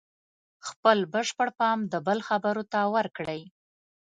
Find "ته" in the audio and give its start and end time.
2.71-2.79